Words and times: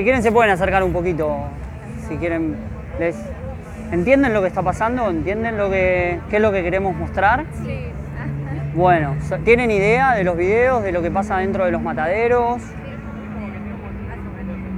Si 0.00 0.04
quieren 0.04 0.22
se 0.22 0.32
pueden 0.32 0.50
acercar 0.50 0.82
un 0.82 0.94
poquito, 0.94 1.36
si 2.08 2.16
quieren, 2.16 2.56
les, 2.98 3.14
¿entienden 3.92 4.32
lo 4.32 4.40
que 4.40 4.48
está 4.48 4.62
pasando? 4.62 5.10
¿Entienden 5.10 5.58
lo 5.58 5.68
que, 5.68 6.18
qué 6.30 6.36
es 6.36 6.42
lo 6.42 6.50
que 6.52 6.62
queremos 6.62 6.96
mostrar? 6.96 7.44
Sí. 7.62 7.84
Bueno, 8.74 9.14
¿tienen 9.44 9.70
idea 9.70 10.14
de 10.14 10.24
los 10.24 10.38
videos, 10.38 10.82
de 10.82 10.92
lo 10.92 11.02
que 11.02 11.10
pasa 11.10 11.36
dentro 11.36 11.66
de 11.66 11.70
los 11.72 11.82
mataderos? 11.82 12.62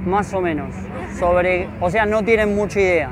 Más 0.05 0.33
o 0.33 0.41
menos. 0.41 0.75
Sobre, 1.17 1.69
o 1.79 1.89
sea, 1.89 2.05
no 2.05 2.21
tienen 2.23 2.53
mucha 2.53 2.81
idea. 2.81 3.09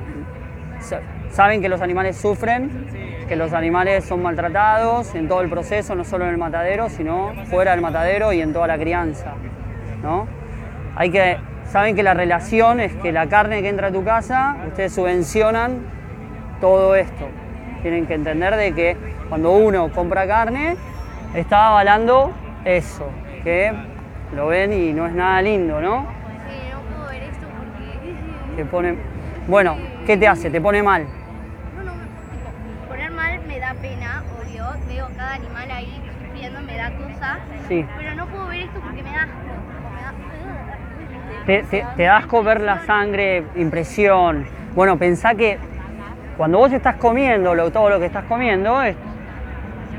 Sa- 0.81 0.99
Saben 1.31 1.61
que 1.61 1.69
los 1.69 1.81
animales 1.81 2.17
sufren, 2.17 2.87
que 3.29 3.37
los 3.37 3.53
animales 3.53 4.03
son 4.03 4.21
maltratados 4.21 5.15
en 5.15 5.29
todo 5.29 5.39
el 5.39 5.49
proceso, 5.49 5.95
no 5.95 6.03
solo 6.03 6.25
en 6.25 6.31
el 6.31 6.37
matadero, 6.37 6.89
sino 6.89 7.31
fuera 7.45 7.71
del 7.71 7.79
matadero 7.79 8.33
y 8.33 8.41
en 8.41 8.51
toda 8.51 8.67
la 8.67 8.77
crianza. 8.77 9.31
¿no? 10.03 10.27
Hay 10.97 11.09
que, 11.09 11.37
saben 11.71 11.95
que 11.95 12.03
la 12.03 12.13
relación 12.13 12.79
es 12.81 12.93
que 12.95 13.11
la 13.11 13.27
carne 13.27 13.61
que 13.61 13.69
entra 13.69 13.87
a 13.87 13.91
tu 13.91 14.03
casa, 14.03 14.57
ustedes 14.67 14.93
subvencionan 14.93 15.79
todo 16.59 16.95
esto. 16.95 17.27
Tienen 17.81 18.05
que 18.05 18.13
entender 18.13 18.55
de 18.55 18.73
que 18.73 18.97
cuando 19.29 19.51
uno 19.53 19.89
compra 19.91 20.27
carne, 20.27 20.75
está 21.33 21.67
avalando 21.69 22.31
eso, 22.65 23.09
que 23.43 23.71
lo 24.35 24.47
ven 24.47 24.73
y 24.73 24.91
no 24.93 25.07
es 25.07 25.13
nada 25.13 25.41
lindo, 25.41 25.79
¿no? 25.81 26.05
Sí, 26.49 26.57
no 26.71 26.81
puedo 26.95 27.09
ver 27.09 27.23
esto 27.23 27.47
porque. 27.57 28.55
Te 28.57 28.65
pone, 28.65 28.95
bueno, 29.47 29.77
¿qué 30.05 30.17
te 30.17 30.27
hace? 30.27 30.49
Te 30.51 30.59
pone 30.59 30.83
mal. 30.83 31.05
No, 31.77 31.83
no, 31.83 31.91
tipo, 31.93 32.87
poner 32.89 33.11
mal 33.11 33.39
me 33.47 33.59
da 33.59 33.73
pena, 33.75 34.23
obvio. 34.37 34.65
Veo 34.87 35.07
cada 35.17 35.35
animal 35.35 35.71
ahí 35.71 36.01
sufriendo, 36.21 36.61
me 36.61 36.75
da 36.75 36.91
cosa. 36.91 37.39
Sí. 37.69 37.85
Pero 37.97 38.15
no 38.15 38.27
puedo 38.27 38.47
ver 38.47 38.59
esto 38.59 38.79
porque 38.81 39.01
me 39.01 39.11
da 39.11 39.23
asco. 39.23 39.33
Me 39.95 40.01
da- 40.01 40.13
Te, 41.45 41.63
te, 41.63 41.85
te 41.95 42.03
da 42.03 42.17
asco 42.17 42.43
ver 42.43 42.61
la 42.61 42.79
sangre, 42.85 43.43
impresión. 43.55 44.45
Bueno, 44.75 44.97
pensá 44.97 45.35
que 45.35 45.57
cuando 46.37 46.59
vos 46.59 46.71
estás 46.71 46.95
comiendo 46.95 47.53
todo 47.71 47.89
lo 47.89 47.99
que 47.99 48.05
estás 48.05 48.23
comiendo 48.25 48.81
es, 48.81 48.95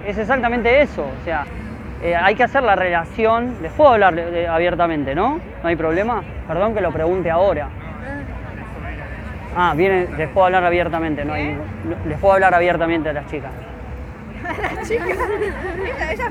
es 0.07 0.19
exactamente 0.19 0.83
eso. 0.83 1.03
O 1.03 1.25
sea, 1.25 1.45
eh, 2.03 2.17
hay 2.17 2.35
que 2.35 2.43
hacer 2.43 2.63
la 2.63 2.75
relación. 2.75 3.57
Les 3.63 3.73
puedo 3.73 3.91
hablar 3.91 4.19
abiertamente, 4.49 5.15
¿no? 5.15 5.41
No 5.63 5.69
hay 5.69 5.77
problema. 5.77 6.23
Perdón 6.49 6.75
que 6.75 6.81
lo 6.81 6.91
pregunte 6.91 7.31
ahora. 7.31 7.69
Ah, 9.57 9.75
viene, 9.77 10.09
les 10.17 10.29
puedo 10.31 10.47
hablar 10.47 10.65
abiertamente, 10.65 11.25
no 11.27 11.35
hay, 11.35 11.57
les 12.09 12.19
puedo 12.19 12.35
hablar 12.35 12.55
abiertamente 12.55 13.11
a 13.11 13.13
las 13.13 13.27
chicas. 13.27 13.51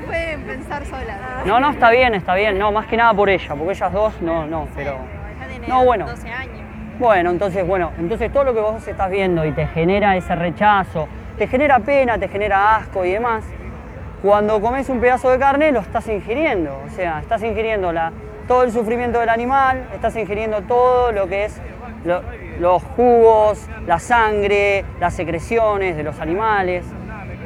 Pueden 0.06 0.42
pensar 0.42 0.84
solas. 0.86 1.16
No, 1.44 1.60
no, 1.60 1.70
está 1.70 1.90
bien, 1.90 2.14
está 2.14 2.34
bien. 2.34 2.58
No, 2.58 2.72
más 2.72 2.86
que 2.86 2.96
nada 2.96 3.12
por 3.14 3.28
ella, 3.28 3.54
porque 3.54 3.72
ellas 3.72 3.92
dos, 3.92 4.20
no, 4.20 4.46
no, 4.46 4.68
pero... 4.74 4.92
Ella 5.36 5.48
tiene 5.48 5.68
No, 5.68 5.84
bueno. 5.84 6.06
12 6.06 6.30
años. 6.30 6.52
Bueno, 6.98 7.30
entonces, 7.30 7.66
bueno, 7.66 7.90
entonces 7.98 8.32
todo 8.32 8.44
lo 8.44 8.54
que 8.54 8.60
vos 8.60 8.86
estás 8.86 9.10
viendo 9.10 9.44
y 9.44 9.52
te 9.52 9.66
genera 9.66 10.16
ese 10.16 10.34
rechazo, 10.36 11.08
te 11.38 11.46
genera 11.48 11.78
pena, 11.80 12.18
te 12.18 12.28
genera 12.28 12.76
asco 12.76 13.04
y 13.04 13.12
demás, 13.12 13.44
cuando 14.22 14.60
comes 14.60 14.88
un 14.88 15.00
pedazo 15.00 15.30
de 15.30 15.38
carne 15.38 15.72
lo 15.72 15.80
estás 15.80 16.06
ingiriendo, 16.08 16.78
o 16.86 16.90
sea, 16.90 17.18
estás 17.20 17.42
ingiriendo 17.42 17.92
la, 17.92 18.12
todo 18.46 18.62
el 18.62 18.70
sufrimiento 18.70 19.18
del 19.18 19.30
animal, 19.30 19.88
estás 19.94 20.14
ingiriendo 20.16 20.60
todo 20.62 21.10
lo 21.12 21.26
que 21.26 21.46
es 21.46 21.60
lo- 22.04 22.22
los 22.60 22.82
jugos, 22.82 23.66
la 23.86 23.98
sangre, 23.98 24.84
las 25.00 25.14
secreciones 25.14 25.96
de 25.96 26.02
los 26.04 26.20
animales. 26.20 26.84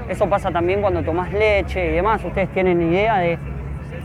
Eso 0.08 0.28
pasa 0.28 0.50
también 0.50 0.80
cuando 0.80 1.02
tomás 1.02 1.32
leche 1.32 1.86
y 1.86 1.92
demás. 1.92 2.24
Ustedes 2.24 2.48
tienen 2.50 2.80
idea 2.82 3.18
de 3.18 3.38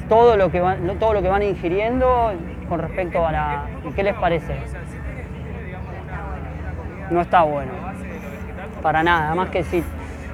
todo 0.09 0.35
lo 0.35 0.51
que 0.51 0.61
van, 0.61 0.97
todo 0.99 1.13
lo 1.13 1.21
que 1.21 1.29
van 1.29 1.43
ingiriendo 1.43 2.33
con 2.67 2.79
respecto 2.79 3.25
a 3.25 3.31
la. 3.31 3.65
¿Qué 3.95 4.03
les 4.03 4.15
parece? 4.15 4.55
no 7.11 7.21
está 7.21 7.43
bueno. 7.43 7.71
Para 8.81 9.03
nada, 9.03 9.27
además 9.27 9.49
que 9.49 9.63
sí. 9.63 9.83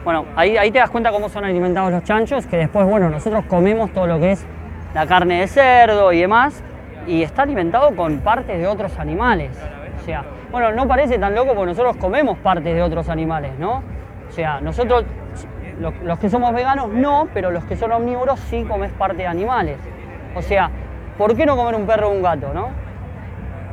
Bueno, 0.03 0.25
ahí, 0.35 0.55
ahí 0.55 0.72
te 0.72 0.80
das 0.80 0.89
cuenta 0.89 1.12
cómo 1.12 1.28
son 1.28 1.44
alimentados 1.44 1.91
los 1.91 2.03
chanchos, 2.03 2.45
que 2.45 2.56
después, 2.56 2.88
bueno, 2.88 3.09
nosotros 3.09 3.44
comemos 3.45 3.91
todo 3.91 4.07
lo 4.07 4.19
que 4.19 4.34
es 4.34 4.45
la 4.94 5.06
carne 5.06 5.41
de 5.41 5.47
cerdo 5.47 6.13
y 6.13 6.22
demás, 6.22 6.63
y 7.07 7.24
está 7.24 7.41
alimentado 7.41 7.95
con 7.95 8.19
partes 8.19 8.57
de 8.57 8.68
otros 8.68 8.97
animales. 9.00 9.51
O 10.01 10.06
sea, 10.06 10.24
bueno, 10.51 10.72
no 10.72 10.88
parece 10.88 11.18
tan 11.19 11.35
loco 11.35 11.53
porque 11.53 11.72
nosotros 11.72 11.97
comemos 11.97 12.38
partes 12.38 12.74
de 12.74 12.81
otros 12.81 13.09
animales, 13.09 13.51
¿no? 13.59 13.84
O 14.29 14.31
sea, 14.31 14.62
nosotros, 14.62 15.03
lo- 15.79 15.93
los 16.03 16.19
que 16.19 16.29
somos 16.29 16.53
veganos 16.53 16.89
no, 16.89 17.27
pero 17.33 17.51
los 17.51 17.63
que 17.65 17.75
son 17.75 17.91
omnívoros 17.91 18.39
sí 18.41 18.63
comes 18.63 18.91
parte 18.93 19.17
de 19.23 19.27
animales. 19.27 19.77
O 20.35 20.41
sea, 20.41 20.69
¿por 21.17 21.35
qué 21.35 21.45
no 21.45 21.55
comer 21.55 21.75
un 21.75 21.85
perro 21.85 22.09
o 22.09 22.11
un 22.11 22.21
gato, 22.21 22.53
no? 22.53 22.69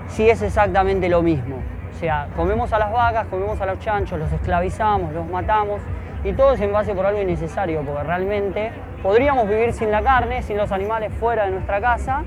si 0.08 0.28
es 0.28 0.42
exactamente 0.42 1.08
lo 1.08 1.22
mismo. 1.22 1.56
O 1.90 1.96
sea, 1.98 2.28
comemos 2.36 2.72
a 2.74 2.78
las 2.78 2.92
vacas, 2.92 3.26
comemos 3.28 3.58
a 3.60 3.66
los 3.66 3.78
chanchos, 3.80 4.18
los 4.18 4.30
esclavizamos, 4.32 5.12
los 5.14 5.26
matamos 5.28 5.80
y 6.22 6.32
todo 6.34 6.52
es 6.52 6.60
en 6.60 6.72
base 6.72 6.94
por 6.94 7.06
algo 7.06 7.22
innecesario, 7.22 7.80
porque 7.82 8.02
realmente 8.02 8.70
podríamos 9.02 9.48
vivir 9.48 9.72
sin 9.72 9.90
la 9.90 10.02
carne, 10.02 10.42
sin 10.42 10.56
los 10.58 10.70
animales 10.72 11.10
fuera 11.14 11.46
de 11.46 11.52
nuestra 11.52 11.80
casa, 11.80 12.22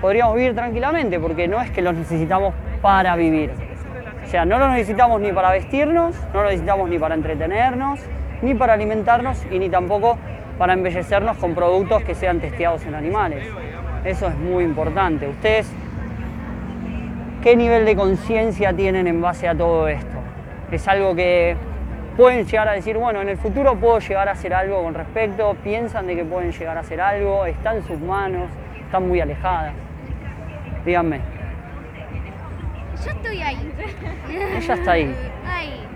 podríamos 0.00 0.36
vivir 0.36 0.54
tranquilamente, 0.54 1.18
porque 1.18 1.48
no 1.48 1.60
es 1.60 1.70
que 1.72 1.82
los 1.82 1.94
necesitamos 1.94 2.54
para 2.80 3.16
vivir. 3.16 3.52
O 4.24 4.26
sea, 4.26 4.44
no 4.44 4.58
los 4.58 4.70
necesitamos 4.70 5.20
ni 5.20 5.32
para 5.32 5.50
vestirnos, 5.50 6.14
no 6.32 6.42
los 6.42 6.50
necesitamos 6.52 6.88
ni 6.88 6.98
para 6.98 7.14
entretenernos, 7.16 8.00
ni 8.42 8.54
para 8.54 8.74
alimentarnos 8.74 9.44
y 9.50 9.58
ni 9.58 9.68
tampoco 9.68 10.18
para 10.58 10.72
embellecernos 10.72 11.36
con 11.36 11.54
productos 11.54 12.02
que 12.02 12.14
sean 12.14 12.40
testeados 12.40 12.84
en 12.86 12.94
animales. 12.94 13.46
Eso 14.04 14.28
es 14.28 14.36
muy 14.36 14.64
importante. 14.64 15.28
Ustedes 15.28 15.72
¿Qué 17.42 17.54
nivel 17.54 17.84
de 17.84 17.94
conciencia 17.94 18.72
tienen 18.72 19.06
en 19.06 19.20
base 19.20 19.46
a 19.46 19.54
todo 19.54 19.86
esto? 19.86 20.18
Es 20.72 20.88
algo 20.88 21.14
que 21.14 21.56
pueden 22.16 22.44
llegar 22.44 22.66
a 22.66 22.72
decir, 22.72 22.98
bueno, 22.98 23.22
en 23.22 23.28
el 23.28 23.36
futuro 23.36 23.76
puedo 23.76 24.00
llegar 24.00 24.28
a 24.28 24.32
hacer 24.32 24.52
algo 24.52 24.82
con 24.82 24.92
respecto, 24.92 25.56
piensan 25.62 26.08
de 26.08 26.16
que 26.16 26.24
pueden 26.24 26.50
llegar 26.50 26.76
a 26.76 26.80
hacer 26.80 27.00
algo, 27.00 27.46
está 27.46 27.76
en 27.76 27.84
sus 27.84 28.00
manos, 28.00 28.50
están 28.80 29.06
muy 29.06 29.20
alejadas. 29.20 29.72
Díganme, 30.84 31.20
Yo 33.04 33.10
estoy 33.12 33.40
ahí. 33.40 33.72
ella 34.56 34.74
está 34.74 34.92
ahí. 34.92 35.14
Ahí. 35.46 35.87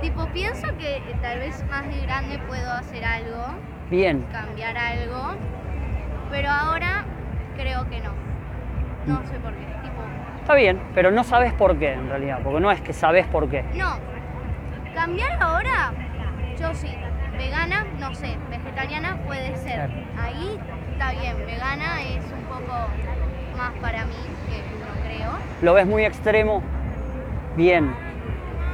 Tipo, 0.00 0.26
pienso 0.28 0.66
que 0.78 1.02
tal 1.22 1.38
vez 1.38 1.64
más 1.70 1.86
de 1.88 2.00
grande 2.02 2.38
puedo 2.46 2.70
hacer 2.72 3.04
algo, 3.04 3.44
Bien, 3.90 4.24
cambiar 4.32 4.76
algo, 4.76 5.34
pero 6.30 6.50
ahora 6.50 7.04
creo 7.56 7.88
que 7.88 8.00
no. 8.00 8.12
No 9.06 9.26
sé 9.26 9.38
por 9.38 9.52
qué. 9.52 9.64
Tipo, 9.82 10.02
está 10.40 10.54
bien, 10.54 10.80
pero 10.94 11.10
no 11.10 11.24
sabes 11.24 11.52
por 11.52 11.78
qué 11.78 11.92
en 11.92 12.08
realidad, 12.08 12.40
porque 12.42 12.60
no 12.60 12.70
es 12.70 12.80
que 12.80 12.92
sabes 12.92 13.26
por 13.26 13.48
qué. 13.48 13.62
no. 13.74 13.98
Cambiar 14.94 15.42
ahora, 15.42 15.92
yo 16.58 16.72
sí. 16.74 16.88
Vegana, 17.36 17.84
no 18.00 18.14
sé. 18.14 18.38
Vegetariana 18.48 19.18
puede 19.26 19.54
ser. 19.56 19.90
Ahí 20.18 20.58
está 20.92 21.10
bien. 21.12 21.36
Vegana 21.44 22.00
es 22.02 22.24
un 22.32 22.44
poco 22.44 22.72
más 23.58 23.72
para 23.82 24.06
mí 24.06 24.14
que 24.48 24.56
no 24.78 25.02
creo. 25.04 25.32
¿Lo 25.60 25.74
ves 25.74 25.86
muy 25.86 26.06
extremo? 26.06 26.62
Bien. 27.56 28.05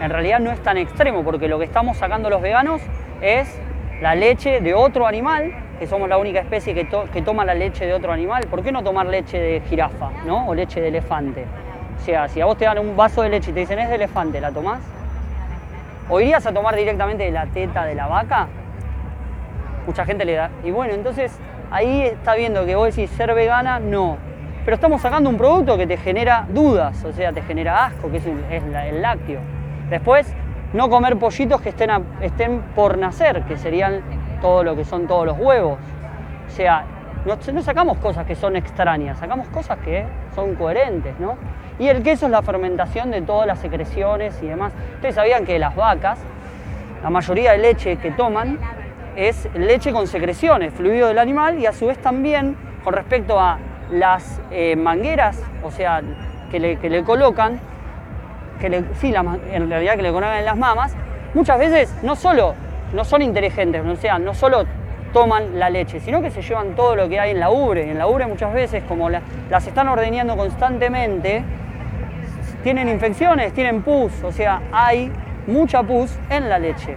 En 0.00 0.10
realidad 0.10 0.40
no 0.40 0.50
es 0.50 0.60
tan 0.62 0.76
extremo 0.78 1.22
porque 1.22 1.48
lo 1.48 1.58
que 1.58 1.64
estamos 1.64 1.96
sacando 1.96 2.28
los 2.30 2.42
veganos 2.42 2.80
es 3.20 3.60
la 4.00 4.14
leche 4.14 4.60
de 4.60 4.74
otro 4.74 5.06
animal, 5.06 5.52
que 5.78 5.86
somos 5.86 6.08
la 6.08 6.18
única 6.18 6.40
especie 6.40 6.74
que, 6.74 6.84
to- 6.84 7.04
que 7.12 7.22
toma 7.22 7.44
la 7.44 7.54
leche 7.54 7.86
de 7.86 7.94
otro 7.94 8.12
animal. 8.12 8.44
¿Por 8.50 8.62
qué 8.62 8.72
no 8.72 8.82
tomar 8.82 9.06
leche 9.06 9.38
de 9.38 9.60
jirafa, 9.60 10.10
no? 10.26 10.48
O 10.48 10.54
leche 10.54 10.80
de 10.80 10.88
elefante. 10.88 11.44
O 12.00 12.04
sea, 12.04 12.28
si 12.28 12.40
a 12.40 12.46
vos 12.46 12.56
te 12.56 12.64
dan 12.64 12.78
un 12.80 12.96
vaso 12.96 13.22
de 13.22 13.28
leche 13.28 13.50
y 13.52 13.54
te 13.54 13.60
dicen 13.60 13.78
es 13.78 13.88
de 13.88 13.94
elefante, 13.94 14.40
¿la 14.40 14.50
tomás? 14.50 14.80
¿O 16.08 16.20
irías 16.20 16.44
a 16.46 16.52
tomar 16.52 16.74
directamente 16.74 17.22
de 17.22 17.30
la 17.30 17.46
teta 17.46 17.84
de 17.84 17.94
la 17.94 18.08
vaca? 18.08 18.48
Mucha 19.86 20.04
gente 20.04 20.24
le 20.24 20.34
da. 20.34 20.50
Y 20.64 20.72
bueno, 20.72 20.94
entonces 20.94 21.38
ahí 21.70 22.02
está 22.02 22.34
viendo 22.34 22.66
que 22.66 22.74
vos 22.74 22.94
decís 22.94 23.08
ser 23.10 23.32
vegana, 23.34 23.78
no. 23.78 24.16
Pero 24.64 24.74
estamos 24.74 25.00
sacando 25.00 25.30
un 25.30 25.36
producto 25.36 25.76
que 25.76 25.86
te 25.86 25.96
genera 25.96 26.44
dudas, 26.48 27.04
o 27.04 27.12
sea, 27.12 27.32
te 27.32 27.42
genera 27.42 27.86
asco, 27.86 28.10
que 28.10 28.16
es, 28.18 28.26
el 28.26 29.02
lácteo. 29.02 29.40
Después, 29.92 30.26
no 30.72 30.88
comer 30.88 31.18
pollitos 31.18 31.60
que 31.60 31.68
estén, 31.68 31.90
estén 32.22 32.62
por 32.74 32.96
nacer, 32.96 33.42
que 33.42 33.58
serían 33.58 34.00
todo 34.40 34.64
lo 34.64 34.74
que 34.74 34.86
son 34.86 35.06
todos 35.06 35.26
los 35.26 35.38
huevos. 35.38 35.78
O 36.46 36.50
sea, 36.50 36.86
no, 37.26 37.36
no 37.52 37.62
sacamos 37.62 37.98
cosas 37.98 38.24
que 38.24 38.34
son 38.34 38.56
extrañas, 38.56 39.18
sacamos 39.18 39.48
cosas 39.48 39.78
que 39.84 40.06
son 40.34 40.54
coherentes, 40.54 41.20
¿no? 41.20 41.36
Y 41.78 41.88
el 41.88 42.02
queso 42.02 42.24
es 42.24 42.32
la 42.32 42.40
fermentación 42.40 43.10
de 43.10 43.20
todas 43.20 43.46
las 43.46 43.58
secreciones 43.58 44.42
y 44.42 44.46
demás. 44.46 44.72
Ustedes 44.94 45.14
sabían 45.14 45.44
que 45.44 45.58
las 45.58 45.76
vacas, 45.76 46.18
la 47.02 47.10
mayoría 47.10 47.52
de 47.52 47.58
leche 47.58 47.98
que 47.98 48.12
toman 48.12 48.58
es 49.14 49.46
leche 49.54 49.92
con 49.92 50.06
secreciones, 50.06 50.72
fluido 50.72 51.08
del 51.08 51.18
animal 51.18 51.58
y 51.58 51.66
a 51.66 51.72
su 51.74 51.88
vez 51.88 51.98
también 51.98 52.56
con 52.82 52.94
respecto 52.94 53.38
a 53.38 53.58
las 53.90 54.40
eh, 54.50 54.74
mangueras, 54.74 55.38
o 55.62 55.70
sea, 55.70 56.00
que 56.50 56.58
le, 56.58 56.78
que 56.78 56.88
le 56.88 57.04
colocan, 57.04 57.60
que 58.62 58.70
le, 58.70 58.84
sí, 58.94 59.10
la 59.12 59.22
ma- 59.22 59.38
en 59.52 59.68
realidad 59.68 59.96
que 59.96 60.02
le 60.02 60.10
colocan 60.12 60.38
en 60.38 60.44
las 60.46 60.56
mamas, 60.56 60.94
muchas 61.34 61.58
veces 61.58 61.94
no 62.02 62.16
solo 62.16 62.54
no 62.94 63.04
son 63.04 63.20
inteligentes, 63.22 63.84
o 63.84 63.96
sea, 63.96 64.18
no 64.18 64.34
solo 64.34 64.64
toman 65.12 65.58
la 65.58 65.68
leche, 65.70 65.98
sino 66.00 66.22
que 66.22 66.30
se 66.30 66.42
llevan 66.42 66.74
todo 66.74 66.94
lo 66.94 67.08
que 67.08 67.18
hay 67.18 67.30
en 67.32 67.40
la 67.40 67.50
ubre. 67.50 67.90
En 67.90 67.98
la 67.98 68.06
ubre 68.06 68.26
muchas 68.26 68.52
veces, 68.54 68.82
como 68.88 69.10
la- 69.10 69.20
las 69.50 69.66
están 69.66 69.88
ordeñando 69.88 70.36
constantemente, 70.36 71.42
tienen 72.62 72.88
infecciones, 72.88 73.52
tienen 73.52 73.82
pus, 73.82 74.12
o 74.22 74.30
sea, 74.32 74.60
hay 74.72 75.10
mucha 75.46 75.82
pus 75.82 76.14
en 76.30 76.48
la 76.48 76.58
leche. 76.58 76.96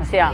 O 0.00 0.04
sea, 0.04 0.30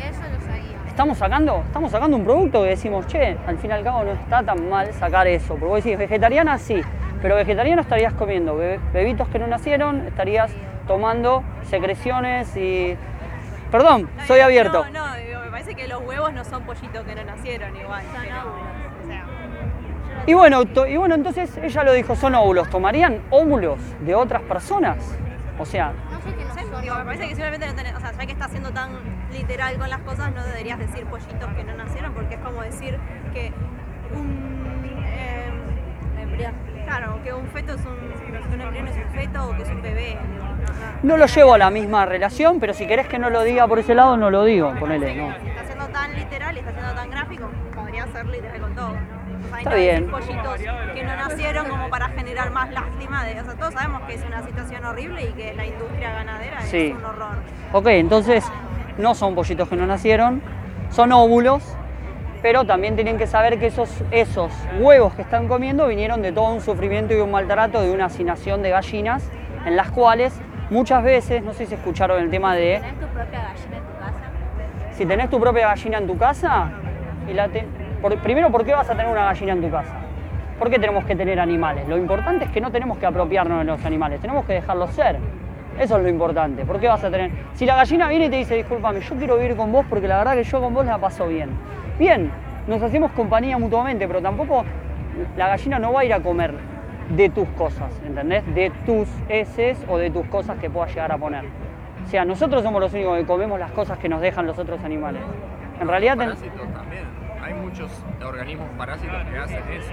estamos 0.89 1.17
sacando, 1.19 1.63
estamos 1.67 1.91
sacando 1.91 2.17
un 2.17 2.25
producto 2.25 2.63
que 2.63 2.69
decimos, 2.71 3.07
che, 3.07 3.37
al 3.47 3.57
fin 3.59 3.71
y 3.71 3.73
al 3.73 3.83
cabo 3.83 4.05
no 4.05 4.13
está 4.13 4.43
tan 4.43 4.69
mal 4.69 4.93
sacar 4.95 5.27
eso. 5.27 5.49
Porque 5.55 5.65
vos 5.67 5.83
decís, 5.83 5.99
vegetariana 5.99 6.59
sí, 6.59 6.83
pero 7.25 7.37
vegetariano 7.37 7.81
estarías 7.81 8.13
comiendo 8.13 8.55
bebitos 8.93 9.27
que 9.29 9.39
no 9.39 9.47
nacieron, 9.47 10.07
estarías 10.07 10.53
tomando 10.87 11.43
secreciones 11.63 12.55
y... 12.55 12.99
Perdón, 13.71 14.11
No, 14.15 14.27
soy 14.27 14.41
abierto. 14.41 14.85
No, 14.93 15.07
no, 15.09 15.15
digo, 15.17 15.41
me 15.43 15.51
parece 15.51 15.75
que 15.75 15.89
los 15.89 16.03
huevos 16.03 16.35
no 16.35 16.45
son 16.45 16.65
pollitos 16.65 17.03
que 17.03 17.15
no 17.15 17.25
nacieron 17.25 17.75
igual. 17.75 18.05
pero, 18.13 18.41
o 19.03 19.07
sea, 19.07 19.25
Y 20.27 20.35
bueno, 20.35 20.67
to- 20.67 20.87
y 20.87 20.99
bueno, 20.99 21.15
entonces 21.15 21.57
ella 21.63 21.83
lo 21.83 21.95
dijo, 21.95 22.15
son 22.15 22.35
óvulos. 22.35 22.69
¿Tomarían 22.69 23.23
óvulos 23.31 23.79
de 24.01 24.15
otras 24.15 24.43
personas? 24.43 24.99
O 25.59 25.65
sea, 25.65 25.95
No 26.11 26.21
sé 26.21 26.29
qué 26.37 26.45
no 26.45 26.53
sé, 26.53 26.83
digo, 26.83 26.95
me 26.97 27.05
parece 27.07 27.23
que 27.23 27.35
simplemente 27.37 27.67
no 27.69 27.75
tenés, 27.75 27.95
o 27.95 28.01
sea, 28.01 28.13
ya 28.13 28.27
que 28.27 28.33
estás 28.33 28.51
siendo 28.51 28.71
tan 28.71 28.91
literal 29.33 29.79
con 29.79 29.89
las 29.89 30.01
cosas, 30.01 30.31
no 30.35 30.45
deberías 30.45 30.79
decir 30.79 31.07
pollitos 31.07 31.49
que 31.57 31.65
no 31.65 31.75
nacieron, 31.75 32.13
porque 32.13 32.35
es 32.35 32.41
como 32.43 32.61
decir 32.61 32.99
que 33.33 33.51
un 34.15 35.03
eh, 35.07 35.51
embrión, 36.21 36.53
claro, 36.85 37.21
que 37.25 37.33
un 37.33 37.47
feto 37.49 37.75
es 37.75 37.81
un, 37.85 38.53
un 38.53 38.61
embrión 38.61 38.89
es 38.89 38.97
un 38.97 39.13
feto 39.13 39.49
o 39.49 39.57
que 39.57 39.63
es 39.63 39.69
un 39.71 39.83
bebé. 39.83 40.17
no, 41.03 41.17
lo 41.17 41.27
llevo 41.27 41.55
a 41.55 41.59
la 41.59 41.71
misma 41.71 42.07
relación, 42.07 42.61
pero 42.61 42.75
si 42.75 42.87
querés 42.87 43.07
que 43.09 43.19
no 43.19 43.31
lo 43.31 43.43
diga 43.43 43.67
por 43.67 43.79
ese 43.79 43.95
lado, 43.95 44.17
no 44.17 44.31
lo 44.31 44.45
digo, 44.45 44.75
ponele, 44.79 45.15
¿no? 45.17 45.35
Si 45.41 45.49
está 45.49 45.65
siendo 45.65 45.87
tan 45.89 46.15
literal 46.15 46.57
y 46.57 46.59
está 46.61 46.73
siendo 46.73 46.95
tan 46.95 47.11
gráfico, 47.11 47.51
podría 47.75 48.07
ser 48.09 48.27
literal 48.27 48.61
con 48.61 48.75
todo. 48.75 48.89
¿no? 48.89 48.95
O 48.95 49.49
sea, 49.49 49.59
y 49.59 49.63
Está 49.63 49.75
bien. 49.75 50.11
pollitos 50.11 50.59
que 50.95 51.03
no 51.05 51.17
nacieron 51.17 51.69
como 51.69 51.89
para 51.91 52.09
generar 52.09 52.51
más 52.51 52.71
lástima. 52.73 53.25
De, 53.25 53.41
o 53.41 53.45
sea, 53.45 53.55
todos 53.55 53.75
sabemos 53.75 54.03
que 54.03 54.15
es 54.15 54.25
una 54.25 54.43
situación 54.43 54.85
horrible 54.85 55.23
y 55.25 55.33
que 55.33 55.55
la 55.55 55.67
industria 55.67 56.13
ganadera 56.13 56.61
Sí. 56.63 56.87
es 56.89 56.97
un 56.97 57.05
horror. 57.05 57.37
Ok, 57.73 57.87
entonces 57.89 58.45
no 58.99 59.15
son 59.15 59.35
pollitos 59.35 59.69
que 59.69 59.77
no 59.77 59.87
nacieron, 59.87 60.43
son 60.91 61.13
óvulos, 61.13 61.63
pero 62.45 62.67
también 62.67 62.95
tienen 62.95 63.17
que 63.17 63.27
saber 63.27 63.59
que 63.59 63.69
esos, 63.69 63.89
esos 64.11 64.53
huevos 64.79 65.15
que 65.15 65.23
están 65.23 65.49
comiendo 65.49 65.87
vinieron 65.87 66.21
de 66.21 66.31
todo 66.31 66.53
un 66.53 66.61
sufrimiento 66.61 67.15
y 67.15 67.17
un 67.21 67.31
maltrato 67.31 67.81
de 67.81 67.91
una 67.91 68.05
hacinación 68.05 68.61
de 68.63 68.69
gallinas, 68.69 69.27
en 69.65 69.77
las 69.77 69.91
cuales 69.91 70.39
muchas 70.69 71.03
veces, 71.03 71.43
no 71.43 71.55
sé 71.55 71.65
si 71.65 71.73
escucharon 71.73 72.21
el 72.21 72.29
tema 72.29 72.55
de 72.55 72.81
¿Tenés 72.83 73.01
tu 73.01 73.07
propia 73.07 73.41
gallina 73.41 73.77
en 73.79 73.83
tu 73.87 73.99
casa? 73.99 74.21
si 74.93 75.07
tenés 75.07 75.31
tu 75.31 75.41
propia 75.41 75.69
gallina 75.69 75.97
en 75.97 76.07
tu 76.07 76.19
casa, 76.19 76.71
y 77.27 77.33
la 77.33 77.49
te- 77.49 77.67
por- 78.03 78.15
primero, 78.19 78.51
¿por 78.51 78.63
qué 78.67 78.75
vas 78.75 78.91
a 78.91 78.93
tener 78.93 79.07
una 79.11 79.25
gallina 79.25 79.53
en 79.55 79.63
tu 79.63 79.71
casa? 79.71 79.95
¿Por 80.59 80.69
qué 80.69 80.79
tenemos 80.79 81.07
que 81.07 81.17
tener 81.17 81.41
animales? 81.41 81.89
Lo 81.89 81.97
importante 81.97 82.45
es 82.45 82.51
que 82.51 82.61
no 82.61 82.71
tenemos 82.71 82.99
que 82.99 83.07
apropiarnos 83.07 83.61
de 83.61 83.65
los 83.65 83.83
animales, 83.87 84.21
tenemos 84.21 84.45
que 84.45 84.53
dejarlos 84.53 84.91
ser. 84.91 85.17
Eso 85.81 85.97
es 85.97 86.03
lo 86.03 86.09
importante. 86.11 86.67
¿Por 86.67 86.79
qué 86.79 86.89
vas 86.89 87.03
a 87.03 87.11
tener? 87.11 87.31
Si 87.55 87.65
la 87.65 87.75
gallina 87.75 88.07
viene 88.07 88.27
y 88.27 88.29
te 88.29 88.37
dice, 88.37 88.55
discúlpame, 88.55 89.01
yo 89.01 89.15
quiero 89.17 89.39
vivir 89.39 89.57
con 89.57 89.73
vos 89.73 89.87
porque 89.89 90.07
la 90.07 90.19
verdad 90.19 90.35
que 90.35 90.45
yo 90.45 90.61
con 90.61 90.75
vos 90.75 90.85
la 90.85 90.99
paso 90.99 91.27
bien. 91.27 91.49
Bien, 91.99 92.31
nos 92.67 92.83
hacemos 92.83 93.13
compañía 93.13 93.59
mutuamente, 93.59 94.07
pero 94.07 94.21
tampoco 94.21 94.65
la 95.37 95.49
gallina 95.49 95.79
no 95.79 95.93
va 95.93 96.01
a 96.01 96.05
ir 96.05 96.13
a 96.13 96.21
comer 96.21 96.55
de 97.11 97.29
tus 97.29 97.47
cosas, 97.51 97.91
¿entendés? 98.05 98.43
De 98.55 98.71
tus 98.87 99.09
heces 99.29 99.79
o 99.89 99.99
de 99.99 100.11
tus 100.11 100.27
cosas 100.27 100.59
que 100.59 100.71
puedas 100.71 100.91
llegar 100.91 101.13
a 101.13 101.19
poner. 101.19 101.45
O 102.05 102.09
sea, 102.09 102.25
nosotros 102.25 102.63
somos 102.63 102.81
los 102.81 102.93
únicos 102.93 103.19
que 103.19 103.25
comemos 103.27 103.59
las 103.59 103.71
cosas 103.73 103.99
que 103.99 104.09
nos 104.09 104.21
dejan 104.21 104.47
los 104.47 104.59
otros 104.59 104.83
animales. 104.85 105.23
En 105.81 105.89
realidad, 105.89 106.17
ten- 106.17 106.29
Parásitos 106.31 106.73
también. 106.73 107.05
Hay 107.43 107.55
muchos 107.55 107.91
organismos 108.25 108.67
parásitos 108.79 109.17
que 109.31 109.39
hacen 109.39 109.63
eso. 109.71 109.93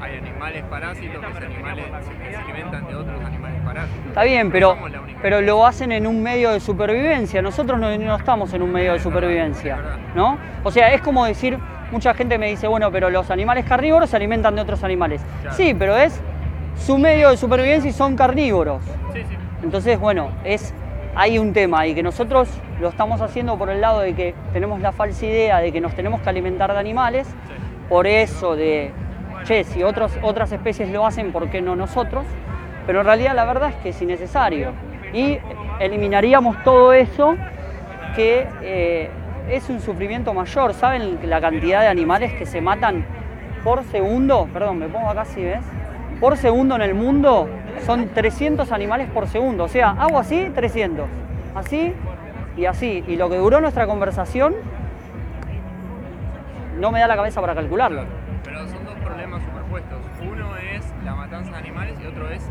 Hay 0.00 0.16
animales 0.16 0.64
parásitos 0.64 1.24
que 1.24 1.32
se, 1.32 1.44
animales, 1.44 1.84
que 2.24 2.30
se 2.30 2.36
alimentan 2.36 2.86
de 2.86 2.94
otros 2.94 3.24
animales 3.24 3.60
parásitos. 3.64 4.06
está 4.06 4.22
bien, 4.24 4.50
pero, 4.50 4.76
pero 5.20 5.40
lo 5.40 5.66
hacen 5.66 5.92
en 5.92 6.06
un 6.06 6.22
medio 6.22 6.52
de 6.52 6.60
supervivencia. 6.60 7.42
Nosotros 7.42 7.78
no, 7.78 7.96
no 7.98 8.16
estamos 8.16 8.52
en 8.54 8.62
un 8.62 8.72
medio 8.72 8.94
de 8.94 9.00
supervivencia, 9.00 9.78
¿no? 10.14 10.38
O 10.64 10.70
sea, 10.70 10.92
es 10.94 11.02
como 11.02 11.24
decir, 11.26 11.58
mucha 11.90 12.14
gente 12.14 12.38
me 12.38 12.48
dice, 12.48 12.66
bueno, 12.66 12.90
pero 12.90 13.10
los 13.10 13.30
animales 13.30 13.66
carnívoros 13.66 14.10
se 14.10 14.16
alimentan 14.16 14.54
de 14.54 14.62
otros 14.62 14.82
animales. 14.84 15.20
Claro. 15.42 15.56
Sí, 15.56 15.74
pero 15.78 15.96
es 15.96 16.20
su 16.76 16.98
medio 16.98 17.30
de 17.30 17.36
supervivencia 17.36 17.90
y 17.90 17.92
son 17.92 18.16
carnívoros. 18.16 18.82
Sí, 19.12 19.22
sí. 19.28 19.36
Entonces, 19.62 19.98
bueno, 19.98 20.30
es 20.44 20.72
hay 21.14 21.38
un 21.38 21.52
tema 21.52 21.86
y 21.86 21.94
que 21.94 22.02
nosotros 22.02 22.48
lo 22.80 22.88
estamos 22.88 23.20
haciendo 23.20 23.58
por 23.58 23.68
el 23.68 23.80
lado 23.80 24.00
de 24.00 24.14
que 24.14 24.34
tenemos 24.52 24.80
la 24.80 24.92
falsa 24.92 25.26
idea 25.26 25.58
de 25.58 25.72
que 25.72 25.80
nos 25.80 25.94
tenemos 25.94 26.20
que 26.20 26.30
alimentar 26.30 26.72
de 26.72 26.78
animales, 26.78 27.28
por 27.88 28.06
eso 28.06 28.56
de, 28.56 28.92
che, 29.44 29.64
si 29.64 29.82
otros, 29.82 30.12
otras 30.22 30.52
especies 30.52 30.90
lo 30.90 31.06
hacen, 31.06 31.32
¿por 31.32 31.50
qué 31.50 31.60
no 31.60 31.76
nosotros? 31.76 32.24
Pero 32.86 33.00
en 33.00 33.06
realidad 33.06 33.34
la 33.34 33.44
verdad 33.44 33.70
es 33.70 33.76
que 33.76 33.88
es 33.90 34.02
innecesario 34.02 34.72
y 35.12 35.38
eliminaríamos 35.78 36.62
todo 36.62 36.92
eso 36.92 37.36
que 38.14 38.46
eh, 38.62 39.10
es 39.48 39.68
un 39.68 39.80
sufrimiento 39.80 40.34
mayor. 40.34 40.74
¿Saben 40.74 41.18
la 41.24 41.40
cantidad 41.40 41.80
de 41.80 41.88
animales 41.88 42.32
que 42.34 42.46
se 42.46 42.60
matan 42.60 43.04
por 43.64 43.84
segundo? 43.84 44.48
Perdón, 44.52 44.78
me 44.78 44.88
pongo 44.88 45.08
acá 45.08 45.24
si 45.24 45.42
ves. 45.42 45.60
Por 46.20 46.36
segundo 46.36 46.76
en 46.76 46.82
el 46.82 46.94
mundo 46.94 47.48
son 47.86 48.08
300 48.08 48.72
animales 48.72 49.08
por 49.10 49.26
segundo. 49.26 49.64
O 49.64 49.68
sea, 49.68 49.90
hago 49.90 50.18
así, 50.18 50.50
300. 50.54 51.06
Así 51.54 51.94
y 52.56 52.66
así. 52.66 53.04
Y 53.06 53.16
lo 53.16 53.30
que 53.30 53.36
duró 53.36 53.60
nuestra 53.60 53.86
conversación 53.86 54.54
no 56.78 56.90
me 56.90 57.00
da 57.00 57.08
la 57.08 57.16
cabeza 57.16 57.40
para 57.40 57.54
calcularlo. 57.54 58.04
Problemas 59.20 59.42
superpuestos. 59.44 59.98
Uno 60.22 60.56
es 60.56 60.94
la 61.04 61.14
matanza 61.14 61.50
de 61.50 61.56
animales 61.58 61.98
y 62.02 62.06
otro 62.06 62.30
es 62.30 62.42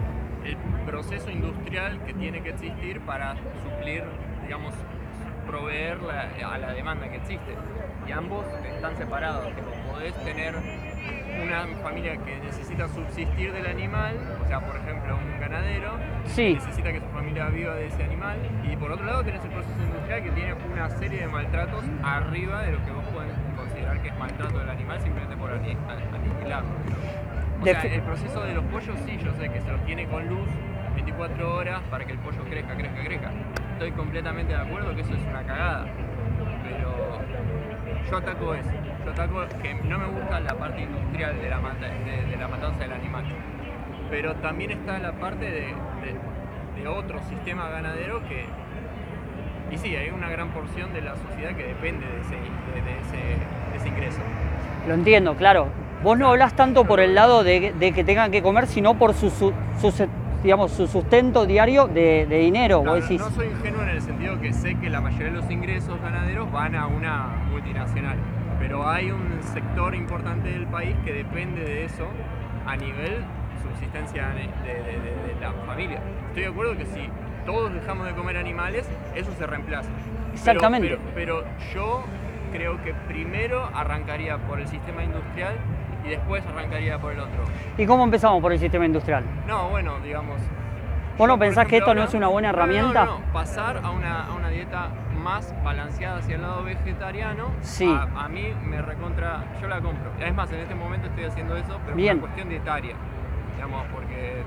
el 0.45 0.56
proceso 0.86 1.31
industrial 1.31 2.00
que 2.06 2.13
tiene 2.13 2.44
que 2.44 2.50
existir 2.50 3.01
para 3.01 3.36
suplir, 3.63 4.04
digamos, 4.44 4.75
proveer 5.48 6.00
la- 6.04 6.30
a 6.54 6.57
la 6.60 6.74
demanda 6.74 7.10
que 7.10 7.16
existe. 7.16 7.56
Y 8.07 8.12
ambos 8.12 8.45
están 8.75 8.95
separados. 8.98 9.48
Tipo, 9.56 9.71
podés 9.92 10.13
tener 10.24 10.54
una 11.44 11.66
familia 11.81 12.18
que 12.18 12.38
necesita 12.38 12.88
subsistir 12.88 13.51
del 13.51 13.65
animal, 13.65 14.15
o 14.44 14.48
sea, 14.48 14.60
por 14.60 14.75
ejemplo, 14.75 15.18
un 15.18 15.39
ganadero, 15.39 15.94
Sí. 16.25 16.54
necesita 16.54 16.92
que 16.94 17.00
su 17.00 17.07
familia 17.07 17.48
viva 17.50 17.74
de 17.74 17.88
ese 17.88 18.04
animal, 18.04 18.38
y 18.63 18.75
por 18.75 18.92
otro 18.92 19.06
lado 19.07 19.24
tenés 19.24 19.44
el 19.44 19.50
proceso 19.50 19.81
industrial 19.81 20.24
que 20.24 20.31
tiene 20.31 20.54
una 20.72 20.88
serie 20.89 21.22
de 21.22 21.27
maltratos 21.27 21.83
arriba 22.04 22.62
de 22.62 22.74
lo 22.74 22.86
que 22.86 22.92
vos 22.92 23.04
podés 23.06 23.31
considerar 23.79 24.01
que 24.01 24.09
es 24.09 24.17
maltrato 24.17 24.59
del 24.59 24.69
animal 24.69 25.01
simplemente 25.01 25.37
por 25.37 25.51
aniquilarlo. 25.51 26.69
O 27.61 27.63
sea, 27.65 27.81
el 27.95 28.01
proceso 28.01 28.41
de 28.43 28.53
los 28.53 28.63
pollos 28.65 28.95
sí, 29.05 29.17
yo 29.23 29.33
sé 29.33 29.49
que 29.49 29.61
se 29.61 29.71
los 29.71 29.83
tiene 29.85 30.05
con 30.07 30.27
luz 30.27 30.47
24 30.95 31.55
horas 31.55 31.81
para 31.89 32.05
que 32.05 32.13
el 32.13 32.19
pollo 32.19 32.43
crezca, 32.45 32.75
crezca, 32.75 33.03
crezca. 33.03 33.31
Estoy 33.74 33.91
completamente 33.91 34.53
de 34.53 34.59
acuerdo 34.59 34.95
que 34.95 35.01
eso 35.01 35.13
es 35.13 35.21
una 35.29 35.43
cagada, 35.43 35.86
pero 36.63 37.19
yo 38.09 38.17
ataco 38.17 38.53
eso. 38.53 38.69
Yo 39.05 39.12
ataco 39.12 39.45
que 39.62 39.74
no 39.75 39.98
me 39.98 40.05
gusta 40.07 40.39
la 40.39 40.53
parte 40.55 40.81
industrial 40.81 41.39
de 41.41 41.50
la, 41.50 41.59
mata- 41.59 41.88
de, 41.88 42.25
de 42.29 42.38
la 42.38 42.48
matanza 42.48 42.79
del 42.79 42.93
animal. 42.93 43.25
Pero 44.09 44.36
también 44.36 44.71
está 44.71 45.00
la 45.00 45.13
parte 45.13 45.45
de, 45.45 45.62
de- 46.01 46.81
de 46.81 46.88
otro 46.88 47.19
sistema 47.24 47.69
ganadero 47.69 48.21
que... 48.27 48.45
Y 49.71 49.77
sí, 49.77 49.95
hay 49.95 50.09
una 50.09 50.29
gran 50.29 50.49
porción 50.49 50.93
de 50.93 51.01
la 51.01 51.15
sociedad 51.15 51.55
que 51.55 51.63
depende 51.63 52.05
de 52.05 52.21
ese, 52.21 52.35
de- 52.35 52.81
de 52.81 52.99
ese- 53.01 53.71
de 53.71 53.77
ese 53.77 53.88
ingreso. 53.88 54.19
Lo 54.88 54.93
entiendo, 54.93 55.35
claro. 55.35 55.67
Vos 56.03 56.17
no 56.17 56.29
hablás 56.29 56.53
tanto 56.55 56.85
por 56.85 56.99
el 56.99 57.13
lado 57.13 57.43
de, 57.43 57.73
que 57.93 58.03
tengan 58.03 58.31
que 58.31 58.41
comer, 58.41 58.67
sino 58.67 58.95
por 58.97 59.13
su, 59.13 59.29
su- 59.29 59.53
su- 59.81 60.07
digamos, 60.43 60.71
su 60.71 60.88
sustento 60.88 61.45
diario 61.45 61.88
de, 61.88 62.25
dinero. 62.25 62.81
No, 62.83 62.91
Vos 62.93 63.01
decís, 63.01 63.19
no 63.19 63.29
soy 63.31 63.47
ingenuo 63.47 63.83
en 63.83 63.89
el 63.89 64.01
sentido 64.01 64.39
que 64.39 64.53
sé 64.53 64.75
que 64.75 64.89
la 64.89 65.01
mayoría 65.01 65.27
de 65.27 65.33
los 65.33 65.51
ingresos 65.51 65.99
ganaderos 66.01 66.49
van 66.51 66.75
a 66.75 66.88
una 66.88 67.27
multinacional, 67.51 68.15
pero 68.59 68.88
hay 68.88 69.11
un 69.11 69.39
sector 69.53 69.93
importante 69.93 70.49
del 70.49 70.65
país 70.67 70.95
que 71.03 71.11
depende 71.13 71.61
de 71.65 71.83
eso 71.85 72.07
a 72.65 72.77
nivel 72.77 73.17
subsistencia 73.61 74.27
de, 74.29 74.43
de- 74.65 74.83
de- 74.83 75.33
de 75.35 75.41
la 75.41 75.51
familia. 75.67 75.99
Estoy 76.29 76.43
de 76.43 76.47
acuerdo 76.49 76.77
que 76.77 76.85
si 76.85 77.09
todos 77.50 77.74
dejamos 77.74 78.06
de 78.06 78.13
comer 78.13 78.38
animales, 78.38 78.88
eso 79.15 79.32
se 79.34 79.48
reemplaza. 79.48 79.89
Exactamente. 80.34 81.00
Pero, 81.15 81.41
pero 81.41 81.44
yo 81.74 82.03
creo 82.51 82.79
que 82.84 82.94
primero 83.08 83.68
arrancaría 83.74 84.38
por 84.38 84.60
el 84.60 84.68
sistema 84.68 85.03
industrial 85.03 85.56
y 86.06 86.10
después 86.10 86.46
arrancaría 86.46 87.00
por 87.00 87.13
el 87.13 87.22
otro. 87.22 87.44
¿y 87.75 87.86
cómo 87.88 88.03
empezamos 88.03 88.39
por 88.39 88.53
el 88.53 88.60
sistema 88.60 88.86
industrial? 88.86 89.24
No, 89.48 89.68
bueno, 89.70 90.00
digamos, 90.03 90.39
¿Vos 91.18 91.27
no 91.27 91.39
pensás 91.39 91.68
que 91.68 91.77
esto 91.77 91.94
no 91.96 92.03
es 92.03 92.13
una 92.13 92.27
buena 92.27 92.51
no, 92.51 92.58
no, 92.58 92.65
no, 92.65 92.72
herramienta? 92.72 93.06
No, 93.06 93.20
pasar 93.34 93.82
a 93.84 93.89
una, 93.89 94.27
a 94.27 94.34
una 94.34 94.50
dieta 94.50 94.89
más 95.18 95.51
balanceada 95.63 96.20
hacia 96.20 96.36
el 96.36 96.44
lado 96.44 96.63
vegetariano, 96.63 97.50
Sí. 97.62 97.91
a, 97.91 98.03
a 98.25 98.29
mí 98.29 98.53
me 98.63 98.79
recontra, 98.82 99.44
yo 99.60 99.68
la 99.68 99.82
compro. 99.82 100.12
Es 100.20 100.34
más, 100.36 100.51
en 100.51 100.60
este 100.60 100.75
momento 100.75 101.08
estoy 101.08 101.25
haciendo 101.25 101.58
eso, 101.58 101.79
pero 101.84 101.98
Bien. 101.98 102.20
por 102.20 102.29
una 102.29 102.36
cuestión 102.36 102.50
dietaria, 102.50 102.96
digamos, 103.56 103.86
porque 103.91 104.44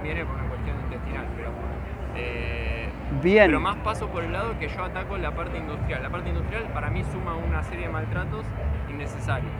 conviene 0.00 0.24
por 0.24 0.34
una 0.34 0.48
cuestión 0.48 0.76
intestinal, 0.80 1.26
pero 1.36 1.50
eh, 2.16 2.88
Bien. 3.22 3.46
Pero 3.48 3.60
más 3.60 3.76
paso 3.78 4.08
por 4.08 4.24
el 4.24 4.32
lado 4.32 4.58
que 4.58 4.68
yo 4.68 4.82
ataco 4.82 5.18
la 5.18 5.34
parte 5.34 5.58
industrial. 5.58 6.02
La 6.02 6.08
parte 6.08 6.30
industrial 6.30 6.64
para 6.72 6.88
mí 6.88 7.04
suma 7.12 7.34
una 7.34 7.62
serie 7.64 7.86
de 7.86 7.92
maltratos 7.92 8.46
innecesarios. 8.88 9.52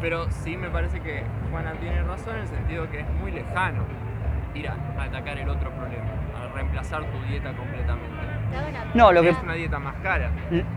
Pero 0.00 0.30
sí 0.30 0.56
me 0.56 0.70
parece 0.70 1.00
que 1.00 1.22
Juana 1.50 1.72
tiene 1.74 2.02
razón 2.02 2.36
en 2.36 2.42
el 2.42 2.48
sentido 2.48 2.90
que 2.90 3.00
es 3.00 3.10
muy 3.20 3.32
lejano 3.32 3.82
ir 4.54 4.68
a 4.68 4.76
atacar 4.98 5.36
el 5.36 5.48
otro 5.48 5.70
problema, 5.70 6.06
reemplazar 6.54 7.04
tu 7.04 7.22
dieta 7.28 7.52
completamente. 7.52 8.16
No, 8.94 9.12
lo 9.12 9.22
que 9.22 9.30
Es 9.30 9.42
una 9.42 9.54
dieta 9.54 9.78
más 9.78 9.94
cara. 10.02 10.30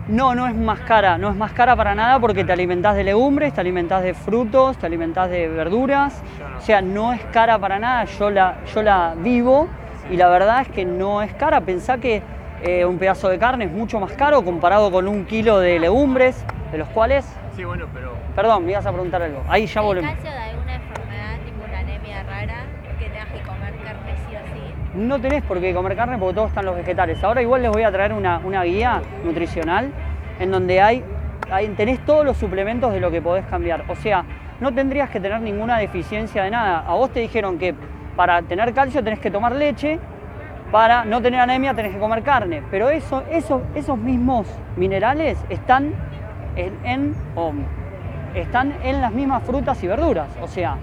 No, 0.08 0.34
no 0.34 0.46
es 0.46 0.54
más 0.54 0.80
cara, 0.80 1.16
no 1.16 1.30
es 1.30 1.36
más 1.36 1.52
cara 1.52 1.74
para 1.76 1.94
nada 1.94 2.18
porque 2.18 2.44
te 2.44 2.52
alimentás 2.52 2.96
de 2.96 3.04
legumbres, 3.04 3.54
te 3.54 3.60
alimentás 3.60 4.02
de 4.02 4.12
frutos, 4.12 4.76
te 4.76 4.86
alimentás 4.86 5.30
de 5.30 5.48
verduras. 5.48 6.22
No. 6.38 6.58
O 6.58 6.60
sea, 6.60 6.82
no 6.82 7.12
es 7.12 7.24
cara 7.26 7.58
para 7.58 7.78
nada, 7.78 8.04
yo 8.04 8.30
la, 8.30 8.58
yo 8.74 8.82
la 8.82 9.14
vivo 9.16 9.68
y 10.10 10.16
la 10.16 10.28
verdad 10.28 10.62
es 10.62 10.68
que 10.68 10.84
no 10.84 11.22
es 11.22 11.32
cara. 11.34 11.60
Pensá 11.60 11.98
que 11.98 12.22
eh, 12.62 12.84
un 12.84 12.98
pedazo 12.98 13.28
de 13.28 13.38
carne 13.38 13.64
es 13.64 13.72
mucho 13.72 13.98
más 14.00 14.12
caro 14.12 14.44
comparado 14.44 14.90
con 14.90 15.08
un 15.08 15.24
kilo 15.24 15.58
de 15.58 15.78
legumbres, 15.78 16.44
de 16.72 16.78
los 16.78 16.88
cuales... 16.88 17.24
Sí, 17.56 17.64
bueno, 17.64 17.86
pero 17.94 18.10
Perdón, 18.34 18.64
me 18.64 18.72
ibas 18.72 18.86
a 18.86 18.92
preguntar 18.92 19.22
algo. 19.22 19.42
Ahí 19.48 19.66
ya 19.66 19.80
¿El 19.80 19.86
volvemos. 19.86 20.12
No 25.00 25.18
tenés 25.18 25.42
por 25.42 25.60
qué 25.60 25.72
comer 25.72 25.96
carne 25.96 26.18
porque 26.18 26.34
todos 26.34 26.48
están 26.50 26.66
los 26.66 26.76
vegetales. 26.76 27.22
Ahora 27.24 27.40
igual 27.40 27.62
les 27.62 27.70
voy 27.70 27.82
a 27.84 27.90
traer 27.90 28.12
una, 28.12 28.38
una 28.44 28.62
guía 28.64 29.00
nutricional 29.24 29.90
en 30.38 30.50
donde 30.50 30.80
hay, 30.82 31.02
tenés 31.76 32.00
todos 32.04 32.22
los 32.24 32.36
suplementos 32.36 32.92
de 32.92 33.00
lo 33.00 33.10
que 33.10 33.22
podés 33.22 33.46
cambiar. 33.46 33.84
O 33.88 33.94
sea, 33.96 34.24
no 34.60 34.72
tendrías 34.74 35.08
que 35.08 35.18
tener 35.18 35.40
ninguna 35.40 35.78
deficiencia 35.78 36.42
de 36.42 36.50
nada. 36.50 36.84
A 36.86 36.94
vos 36.94 37.10
te 37.10 37.20
dijeron 37.20 37.58
que 37.58 37.74
para 38.14 38.42
tener 38.42 38.74
calcio 38.74 39.02
tenés 39.02 39.20
que 39.20 39.30
tomar 39.30 39.56
leche, 39.56 39.98
para 40.70 41.04
no 41.06 41.22
tener 41.22 41.40
anemia 41.40 41.72
tenés 41.72 41.92
que 41.94 41.98
comer 41.98 42.22
carne. 42.22 42.62
Pero 42.70 42.90
eso, 42.90 43.22
eso, 43.30 43.62
esos 43.74 43.96
mismos 43.96 44.46
minerales 44.76 45.38
están 45.48 45.94
en, 46.56 46.74
en- 46.84 47.14
o 47.36 47.52
están 48.34 48.74
en 48.82 49.00
las 49.00 49.12
mismas 49.12 49.42
frutas 49.44 49.82
y 49.82 49.86
verduras. 49.86 50.28
O 50.42 50.46
sea, 50.46 50.76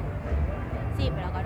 Sí, 0.98 1.12
pero. 1.14 1.37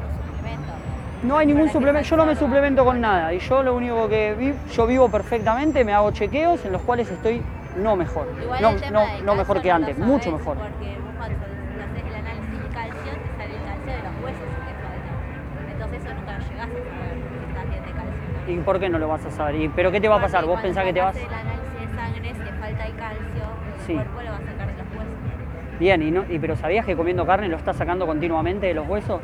No 1.24 1.38
hay 1.38 1.46
ningún 1.48 1.70
suplemento, 1.70 2.10
yo 2.10 2.18
no 2.18 2.26
me 2.26 2.36
suplemento 2.36 2.84
con 2.84 3.00
nada 3.00 3.34
y 3.34 3.40
yo 3.40 3.64
lo 3.64 3.76
único 3.76 4.08
que 4.10 4.36
vi, 4.38 4.54
yo 4.74 4.88
vivo 4.88 5.10
perfectamente, 5.10 5.84
me 5.84 5.94
hago 5.94 6.12
chequeos 6.12 6.66
en 6.66 6.72
los 6.72 6.82
cuales 6.82 7.10
estoy 7.10 7.42
no 7.78 7.96
mejor, 7.96 8.28
Igual 8.42 8.62
no, 8.62 8.70
el 8.70 8.82
tema 8.82 8.92
no, 8.92 9.24
no 9.24 9.36
mejor 9.36 9.62
que 9.62 9.72
antes, 9.72 9.96
sabés 9.96 10.08
mucho 10.08 10.32
mejor. 10.32 10.58
Porque 10.58 10.98
vos 11.00 11.14
cuando 11.18 11.38
haces 11.38 12.04
el 12.08 12.16
análisis 12.16 12.52
de 12.52 12.70
calcio, 12.74 13.12
te 13.12 13.38
sale 13.38 13.56
el 13.56 13.64
calcio 13.64 13.94
de 13.94 14.04
los 14.04 14.24
huesos 14.24 14.42
que. 14.66 15.72
Entonces 15.72 16.02
eso 16.06 16.14
nunca 16.14 16.40
llegás 16.40 16.68
a 16.68 16.74
saber 16.74 17.18
si 17.30 17.50
estás 17.50 17.70
bien 17.70 17.86
de 17.86 17.92
calcio. 17.92 18.54
¿Y 18.54 18.58
por 18.58 18.80
qué 18.80 18.90
no 18.90 19.00
lo 19.00 19.08
vas 19.08 19.26
a 19.26 19.32
saber? 19.32 19.56
¿Y, 19.56 19.70
¿Pero 19.70 19.92
qué 19.92 20.02
te 20.02 20.08
va 20.10 20.18
a 20.18 20.22
pasar? 20.22 20.46
¿Vos 20.46 20.60
pensás 20.60 20.84
que 20.84 20.94
te 20.94 21.02
vas...? 21.02 21.16
el 21.16 21.26
análisis 21.26 21.80
de 21.80 21.96
sangre, 21.96 22.34
si 22.34 22.40
te 22.40 22.52
falta 22.60 22.86
el 22.86 22.96
calcio, 22.96 23.44
Sí. 23.86 23.94
el 23.94 23.98
cuerpo 24.00 24.22
lo 24.22 24.32
va 24.32 24.38
a 24.38 24.40
sacar 24.40 24.68
de 24.68 24.74
los 24.74 24.88
huesos. 24.92 25.80
Bien, 25.80 26.02
y, 26.02 26.12
no, 26.12 26.26
y 26.30 26.40
pero 26.40 26.56
¿sabías 26.58 26.86
que 26.86 26.96
comiendo 26.96 27.26
carne 27.26 27.48
lo 27.48 27.58
estás 27.58 27.78
sacando 27.78 28.06
continuamente 28.06 28.68
de 28.68 28.74
los 28.74 28.88
huesos? 28.88 29.22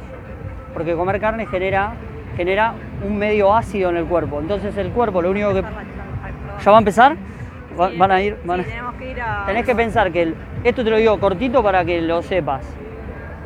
Porque 0.74 0.94
comer 0.96 1.20
carne 1.20 1.46
genera, 1.48 1.94
genera 2.36 2.74
un 3.06 3.18
medio 3.18 3.54
ácido 3.56 3.90
en 3.90 3.98
el 3.98 4.06
cuerpo, 4.06 4.40
entonces 4.40 4.76
el 4.78 4.92
cuerpo 4.92 5.22
lo 5.22 5.32
único 5.32 5.54
que... 5.54 5.62
¿Ya 6.64 6.72
va 6.72 6.78
a 6.78 6.80
empezar? 6.80 7.16
Va- 7.80 7.92
van 7.98 8.12
a 8.12 8.22
ir... 8.22 8.38
van 8.44 8.60
a- 8.62 8.64
Sí, 8.64 8.70
tenemos 8.70 8.94
que 8.96 9.12
ir 9.12 9.22
a. 9.22 9.44
Tenés 9.46 9.66
que 9.66 9.76
pensar 9.76 10.12
que 10.12 10.22
el- 10.24 10.36
esto 10.64 10.84
te 10.84 10.90
lo 10.90 10.98
digo 10.98 11.20
cortito 11.20 11.62
para 11.64 11.86
que 11.86 12.02
lo 12.02 12.22
sepas. 12.22 12.66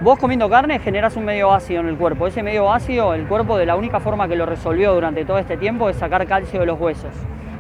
Vos 0.01 0.18
comiendo 0.18 0.50
carne 0.50 0.80
generás 0.80 1.16
un 1.16 1.25
medio 1.25 1.51
ácido 1.54 1.82
en 1.82 1.88
el 1.90 1.96
cuerpo. 1.96 2.25
Ese 2.28 2.42
medio 2.42 2.72
ácido, 2.72 3.13
el 3.13 3.25
cuerpo 3.28 3.58
de 3.58 3.66
la 3.66 3.75
única 3.75 4.00
forma 4.00 4.28
que 4.28 4.36
lo 4.36 4.46
resolvió 4.46 4.94
durante 4.94 5.25
todo 5.25 5.38
este 5.38 5.58
tiempo 5.58 5.90
es 5.90 5.98
sacar 5.98 6.25
calcio 6.25 6.60
de 6.62 6.66
los 6.66 6.80
huesos. 6.80 7.13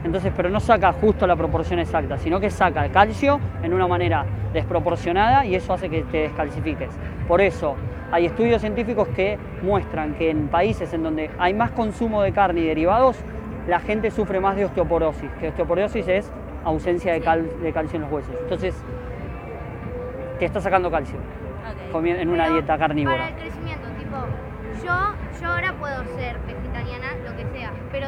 Entonces, 0.03 0.31
pero 0.35 0.49
no 0.49 0.59
saca 0.59 0.91
justo 0.93 1.27
la 1.27 1.35
proporción 1.35 1.77
exacta, 1.79 2.17
sino 2.17 2.39
que 2.39 2.49
saca 2.49 2.83
el 2.85 2.91
calcio 2.91 3.39
en 3.61 3.73
una 3.73 3.85
manera 3.87 4.25
desproporcionada 4.53 5.45
y 5.45 5.53
eso 5.53 5.73
hace 5.73 5.89
que 5.89 6.01
te 6.03 6.17
descalcifiques. 6.21 6.89
Por 7.27 7.41
eso, 7.41 7.75
hay 8.11 8.25
estudios 8.25 8.61
científicos 8.61 9.07
que 9.09 9.37
muestran 9.61 10.13
que 10.15 10.29
en 10.29 10.47
países 10.49 10.93
en 10.93 11.03
donde 11.03 11.29
hay 11.39 11.53
más 11.53 11.71
consumo 11.71 12.21
de 12.21 12.31
carne 12.33 12.61
y 12.61 12.67
derivados, 12.67 13.17
la 13.67 13.79
gente 13.79 14.11
sufre 14.11 14.39
más 14.39 14.55
de 14.55 14.65
osteoporosis. 14.65 15.29
Que 15.39 15.47
osteoporosis 15.49 16.07
es 16.07 16.31
ausencia 16.65 17.13
de, 17.13 17.21
cal- 17.21 17.49
de 17.61 17.71
calcio 17.71 17.95
en 17.97 18.01
los 18.03 18.11
huesos. 18.11 18.35
Entonces, 18.41 18.75
te 20.39 20.45
está 20.45 20.59
sacando 20.59 20.89
calcio 20.91 21.17
Ok. 21.17 21.93
comi- 21.93 22.15
en 22.19 22.29
una 22.29 22.43
Pero 22.45 22.53
dieta 22.55 22.67
Para 22.73 22.79
carnívora. 22.87 23.27
el 23.29 23.35
crecimiento, 23.35 23.87
tipo, 23.97 24.17
yo, 24.85 25.13
yo 25.41 25.47
ahora 25.47 25.73
puedo 25.79 26.03
ser 26.17 26.37
vegetariana, 26.47 27.07
lo 27.23 27.35
que 27.37 27.45
sea, 27.57 27.71
pero 27.91 28.07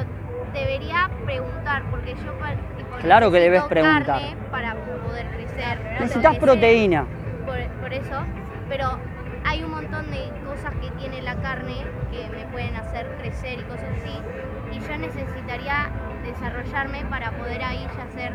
debería 0.54 1.10
preguntar, 1.26 1.84
porque 1.92 2.16
yo 2.16 2.32
tipo, 2.78 2.98
Claro 3.02 3.32
que 3.32 3.40
debes 3.40 3.64
preguntar. 3.64 4.06
carne 4.06 4.36
para 4.52 4.76
poder 4.76 5.28
crecer. 5.30 5.80
Necesitas 6.00 6.38
proteína. 6.38 7.06
Por, 7.46 7.58
por 7.82 7.94
eso, 7.94 8.16
pero 8.70 8.98
hay 9.54 9.62
un 9.62 9.70
montón 9.70 10.10
de 10.10 10.32
cosas 10.48 10.74
que 10.82 10.90
tiene 11.00 11.22
la 11.22 11.36
carne 11.36 11.76
que 12.12 12.28
me 12.36 12.44
pueden 12.52 12.76
hacer 12.76 13.06
crecer 13.20 13.60
y 13.60 13.64
cosas 13.64 13.86
así, 14.02 14.18
y 14.72 14.80
yo 14.80 14.98
necesitaría 14.98 15.90
desarrollarme 16.26 17.06
para 17.08 17.30
poder 17.34 17.64
ahí 17.64 17.86
hacer 17.86 18.32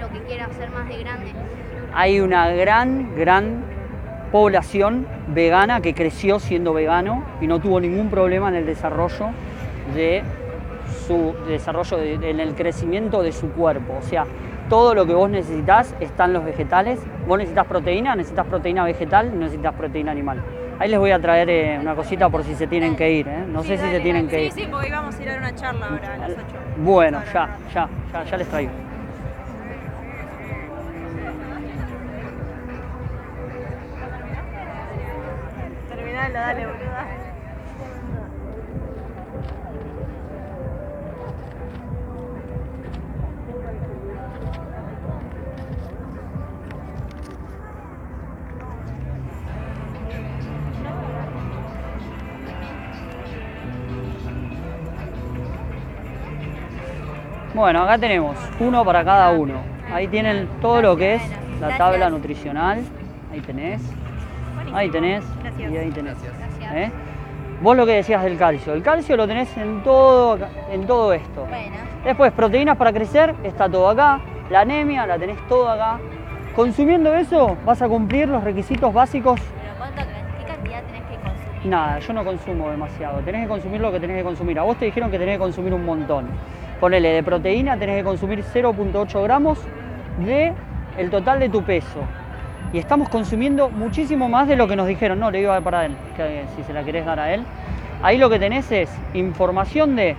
lo 0.00 0.08
que 0.10 0.20
quiero 0.28 0.44
hacer 0.44 0.70
más 0.70 0.88
de 0.88 0.98
grande. 0.98 1.32
Hay 1.92 2.20
una 2.20 2.50
gran, 2.50 3.16
gran 3.16 3.64
población 4.30 5.08
vegana 5.26 5.80
que 5.80 5.92
creció 5.92 6.38
siendo 6.38 6.72
vegano 6.72 7.24
y 7.40 7.48
no 7.48 7.58
tuvo 7.58 7.80
ningún 7.80 8.08
problema 8.08 8.48
en 8.48 8.54
el 8.54 8.66
desarrollo 8.66 9.30
de 9.96 10.22
su 11.04 11.34
desarrollo, 11.48 11.96
de- 11.96 12.16
de- 12.18 12.30
en 12.30 12.38
el 12.38 12.54
crecimiento 12.54 13.22
de 13.24 13.32
su 13.32 13.50
cuerpo. 13.50 13.96
O 13.98 14.02
sea, 14.02 14.24
todo 14.68 14.94
lo 14.94 15.04
que 15.04 15.14
vos 15.14 15.28
necesitas 15.28 15.96
está 15.98 16.26
en 16.26 16.32
los 16.34 16.44
vegetales. 16.44 17.00
Vos 17.26 17.38
necesitas 17.38 17.66
proteína, 17.66 18.14
necesitas 18.14 18.46
proteína 18.46 18.84
vegetal, 18.84 19.36
necesitas 19.36 19.74
proteína 19.74 20.12
animal. 20.12 20.40
Ahí 20.80 20.88
les 20.88 20.98
voy 20.98 21.10
a 21.10 21.20
traer 21.20 21.50
eh, 21.50 21.78
una 21.78 21.94
cosita 21.94 22.30
por 22.30 22.42
si 22.42 22.54
se 22.54 22.66
tienen 22.66 22.96
que 22.96 23.12
ir. 23.12 23.28
¿eh? 23.28 23.44
No 23.46 23.60
Sí, 23.62 23.68
sé 23.68 23.76
si 23.76 23.82
se 23.82 23.86
dale, 23.88 24.00
tienen 24.00 24.26
dale. 24.26 24.38
que 24.38 24.44
ir. 24.46 24.52
Sí, 24.52 24.60
sí, 24.62 24.68
porque 24.70 24.88
íbamos 24.88 25.14
a 25.14 25.22
ir 25.22 25.28
a 25.30 25.36
una 25.36 25.54
charla 25.54 25.86
ahora 25.88 26.14
a 26.14 26.16
las 26.16 26.30
8. 26.30 26.40
Bueno, 26.78 27.22
ya, 27.34 27.56
ya, 27.74 27.88
ya, 28.14 28.24
ya 28.24 28.36
les 28.38 28.48
traigo. 28.48 28.70
Terminalo, 35.88 36.34
dale, 36.34 36.66
boluda. 36.66 36.89
Bueno, 57.54 57.82
acá 57.82 57.98
tenemos 57.98 58.36
uno 58.60 58.84
para 58.84 59.04
cada 59.04 59.32
uno. 59.32 59.54
Ahí 59.92 60.06
tienen 60.06 60.48
todo 60.60 60.80
lo 60.80 60.96
que 60.96 61.14
es 61.14 61.22
la 61.60 61.76
tabla 61.76 62.08
nutricional. 62.08 62.84
Ahí 63.32 63.40
tenés. 63.40 63.82
Ahí 64.72 64.88
tenés. 64.88 65.24
Gracias. 65.42 65.72
Y 65.72 65.76
ahí 65.76 65.90
tenés. 65.90 66.16
¿Eh? 66.72 66.90
Vos 67.60 67.76
lo 67.76 67.84
que 67.86 67.92
decías 67.92 68.22
del 68.22 68.38
calcio. 68.38 68.72
El 68.72 68.82
calcio 68.82 69.16
lo 69.16 69.26
tenés 69.26 69.54
en 69.56 69.82
todo, 69.82 70.38
en 70.70 70.86
todo 70.86 71.12
esto. 71.12 71.44
Bueno, 71.46 71.76
Después, 72.04 72.32
proteínas 72.32 72.76
para 72.76 72.92
crecer, 72.92 73.34
está 73.42 73.68
todo 73.68 73.88
acá. 73.88 74.20
La 74.48 74.60
anemia, 74.60 75.04
la 75.06 75.18
tenés 75.18 75.36
todo 75.48 75.68
acá. 75.68 75.98
Consumiendo 76.54 77.12
eso, 77.14 77.56
vas 77.66 77.82
a 77.82 77.88
cumplir 77.88 78.28
los 78.28 78.42
requisitos 78.42 78.92
básicos 78.92 79.40
pero 79.40 79.74
¿cuánto, 79.78 80.02
¿qué 80.38 80.44
cantidad 80.44 80.82
tenés 80.84 81.02
que 81.02 81.14
consumir? 81.16 81.66
Nada, 81.66 81.98
yo 81.98 82.12
no 82.12 82.24
consumo 82.24 82.70
demasiado. 82.70 83.18
Tenés 83.20 83.42
que 83.42 83.48
consumir 83.48 83.80
lo 83.80 83.92
que 83.92 84.00
tenés 84.00 84.16
que 84.18 84.24
consumir. 84.24 84.58
A 84.58 84.62
vos 84.62 84.76
te 84.76 84.86
dijeron 84.86 85.10
que 85.10 85.18
tenés 85.18 85.34
que 85.34 85.40
consumir 85.40 85.74
un 85.74 85.84
montón. 85.84 86.28
Ponele, 86.80 87.10
de 87.10 87.22
proteína 87.22 87.76
tenés 87.76 87.98
que 87.98 88.04
consumir 88.04 88.42
0.8 88.42 89.22
gramos 89.22 89.58
de 90.18 90.52
el 90.96 91.10
total 91.10 91.38
de 91.40 91.48
tu 91.48 91.62
peso. 91.62 92.00
Y 92.72 92.78
estamos 92.78 93.08
consumiendo 93.08 93.68
muchísimo 93.68 94.28
más 94.28 94.48
de 94.48 94.56
lo 94.56 94.66
que 94.66 94.76
nos 94.76 94.86
dijeron. 94.86 95.18
No, 95.20 95.30
le 95.30 95.40
iba 95.40 95.50
a 95.50 95.54
dar 95.56 95.62
para 95.62 95.84
él, 95.86 95.96
que 96.16 96.44
si 96.56 96.62
se 96.62 96.72
la 96.72 96.82
querés 96.84 97.04
dar 97.04 97.18
a 97.20 97.32
él. 97.34 97.42
Ahí 98.02 98.16
lo 98.16 98.30
que 98.30 98.38
tenés 98.38 98.70
es 98.72 98.90
información 99.12 99.94
de 99.96 100.16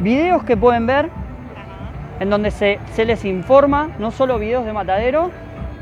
videos 0.00 0.42
que 0.42 0.56
pueden 0.56 0.86
ver, 0.86 1.08
en 2.18 2.30
donde 2.30 2.50
se, 2.50 2.80
se 2.92 3.04
les 3.04 3.24
informa, 3.24 3.90
no 3.98 4.10
solo 4.10 4.38
videos 4.38 4.64
de 4.64 4.72
matadero. 4.72 5.30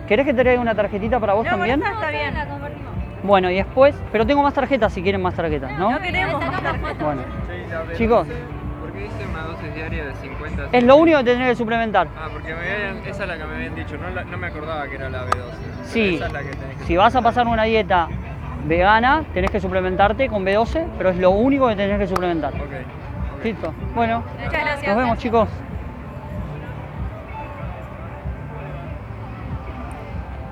¿Querés 0.08 0.26
que 0.26 0.34
te 0.34 0.42
traiga 0.42 0.60
una 0.60 0.74
tarjetita 0.74 1.18
para 1.18 1.32
vos 1.32 1.44
No, 1.46 1.52
también? 1.52 1.80
esta 1.80 1.94
está 1.94 2.10
bien. 2.10 2.34
La 2.34 2.46
compartimos. 2.46 2.84
Bueno, 3.22 3.50
y 3.50 3.54
después, 3.54 3.94
pero 4.12 4.26
tengo 4.26 4.42
más 4.42 4.52
tarjetas 4.52 4.92
si 4.92 5.02
quieren 5.02 5.22
más 5.22 5.34
tarjetas, 5.34 5.72
¿no? 5.78 5.92
No 5.92 5.98
queremos 6.00 6.44
más 6.44 6.62
tarjetas. 6.62 6.98
Bueno, 6.98 7.22
Sí, 7.46 7.70
la 7.70 7.84
B12, 7.84 7.96
Chicos. 7.96 8.26
¿Por 8.94 9.02
qué 9.02 9.08
dice 9.08 9.26
una 9.28 9.42
dosis 9.42 9.74
diaria 9.74 10.04
de 10.04 10.14
50? 10.14 10.68
es 10.70 10.84
lo 10.84 10.96
único 10.96 11.18
que 11.18 11.24
tenés 11.24 11.48
que 11.48 11.56
suplementar. 11.56 12.06
Ah, 12.16 12.28
porque 12.32 12.54
me 12.54 12.60
habían- 12.60 12.98
esa 13.06 13.22
es 13.24 13.28
la 13.28 13.36
que 13.36 13.44
me 13.44 13.54
habían 13.56 13.74
dicho, 13.74 13.96
no, 13.98 14.08
la- 14.10 14.22
no 14.24 14.38
me 14.38 14.46
acordaba 14.46 14.86
que 14.86 14.94
era 14.94 15.10
la 15.10 15.24
B12. 15.24 15.30
pero 15.32 15.84
Sí, 15.84 16.14
Esa 16.14 16.26
es 16.26 16.32
la 16.32 16.38
que 16.40 16.50
tenés 16.50 16.76
que 16.78 16.84
si 16.84 16.96
vas 16.96 17.16
a 17.16 17.20
pasar 17.22 17.48
una 17.48 17.64
dieta 17.64 18.06
vegana, 18.66 19.24
tenés 19.34 19.50
que 19.50 19.58
suplementarte 19.60 20.28
con 20.28 20.44
B12, 20.44 20.86
pero 20.96 21.10
es 21.10 21.16
lo 21.18 21.30
único 21.30 21.66
que 21.68 21.74
tenés 21.76 21.98
que 21.98 22.06
suplementar. 22.06 22.52
Ok. 22.54 23.42
Listo. 23.44 23.74
Bueno, 23.96 24.22
Muchas 24.38 24.52
gracias. 24.52 24.86
nos 24.86 24.96
vemos 24.96 25.18
chicos. 25.18 25.48